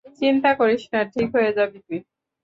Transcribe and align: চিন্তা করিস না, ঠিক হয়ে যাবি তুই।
চিন্তা 0.21 0.51
করিস 0.59 0.83
না, 0.93 0.99
ঠিক 1.13 1.27
হয়ে 1.35 1.51
যাবি 1.57 1.79
তুই। 1.87 1.99